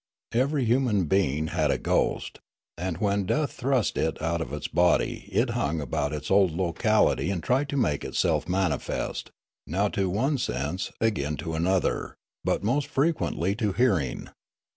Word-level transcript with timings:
Every 0.33 0.65
human 0.65 1.05
being 1.05 1.49
had 1.49 1.69
a 1.69 1.77
ghost, 1.77 2.39
and 2.75 2.97
when 2.97 3.27
death 3.27 3.51
thrust 3.53 3.99
it 3.99 4.19
out 4.19 4.41
of 4.41 4.51
its 4.51 4.67
body 4.67 5.29
it 5.31 5.51
hung 5.51 5.79
about 5.79 6.11
its 6.11 6.31
old 6.31 6.53
locality 6.53 7.29
and 7.29 7.43
tried 7.43 7.69
to 7.69 7.77
make 7.77 8.03
itself 8.03 8.49
manifest, 8.49 9.29
now 9.67 9.89
to 9.89 10.09
one 10.09 10.39
sense, 10.39 10.91
again 10.99 11.37
to 11.37 11.53
another, 11.53 12.15
but 12.43 12.63
most 12.63 12.87
frequently 12.87 13.53
to 13.57 13.73
hearing. 13.73 14.29